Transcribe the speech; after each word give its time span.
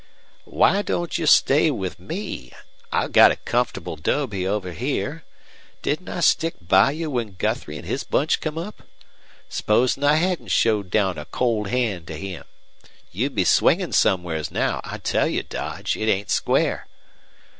"Why 0.49 0.81
don't 0.81 1.19
you 1.19 1.27
stay 1.27 1.69
with 1.69 1.99
me? 1.99 2.53
I've 2.91 3.11
got 3.11 3.29
a 3.29 3.35
comfortable 3.35 3.97
'dobe 3.97 4.33
over 4.47 4.71
here. 4.71 5.25
Didn't 5.83 6.09
I 6.09 6.21
stick 6.21 6.55
by 6.59 6.89
you 6.89 7.11
when 7.11 7.35
Guthrie 7.35 7.77
an' 7.77 7.83
his 7.83 8.03
bunch 8.03 8.41
come 8.41 8.57
up? 8.57 8.81
Supposin' 9.47 10.03
I 10.03 10.15
hedn't 10.15 10.47
showed 10.49 10.89
down 10.89 11.19
a 11.19 11.25
cold 11.25 11.67
hand 11.67 12.07
to 12.07 12.17
him? 12.17 12.45
You'd 13.11 13.35
be 13.35 13.43
swingin' 13.45 13.91
somewheres 13.91 14.49
now. 14.49 14.81
I 14.83 14.97
tell 14.97 15.27
you, 15.27 15.43
Dodge, 15.43 15.95
it 15.95 16.09
ain't 16.09 16.31
square." 16.31 16.87